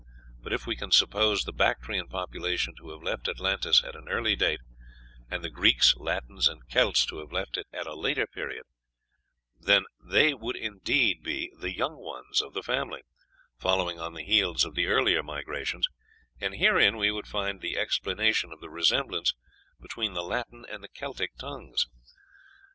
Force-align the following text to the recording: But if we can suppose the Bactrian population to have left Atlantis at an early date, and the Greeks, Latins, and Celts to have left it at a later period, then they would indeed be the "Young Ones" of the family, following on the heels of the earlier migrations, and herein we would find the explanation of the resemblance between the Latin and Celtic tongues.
But 0.41 0.51
if 0.51 0.65
we 0.65 0.75
can 0.75 0.89
suppose 0.89 1.43
the 1.43 1.53
Bactrian 1.53 2.07
population 2.07 2.73
to 2.77 2.89
have 2.89 3.03
left 3.03 3.27
Atlantis 3.27 3.83
at 3.83 3.95
an 3.95 4.09
early 4.09 4.35
date, 4.35 4.61
and 5.29 5.43
the 5.43 5.49
Greeks, 5.51 5.95
Latins, 5.95 6.47
and 6.47 6.67
Celts 6.67 7.05
to 7.05 7.19
have 7.19 7.31
left 7.31 7.55
it 7.55 7.67
at 7.71 7.85
a 7.85 7.93
later 7.93 8.25
period, 8.25 8.63
then 9.59 9.83
they 10.03 10.33
would 10.33 10.55
indeed 10.55 11.21
be 11.21 11.53
the 11.55 11.71
"Young 11.71 11.97
Ones" 11.97 12.41
of 12.41 12.55
the 12.55 12.63
family, 12.63 13.03
following 13.59 13.99
on 13.99 14.15
the 14.15 14.25
heels 14.25 14.65
of 14.65 14.73
the 14.73 14.87
earlier 14.87 15.21
migrations, 15.21 15.87
and 16.39 16.55
herein 16.55 16.97
we 16.97 17.11
would 17.11 17.27
find 17.27 17.61
the 17.61 17.77
explanation 17.77 18.51
of 18.51 18.59
the 18.59 18.71
resemblance 18.71 19.35
between 19.79 20.13
the 20.15 20.23
Latin 20.23 20.65
and 20.67 20.83
Celtic 20.95 21.35
tongues. 21.37 21.85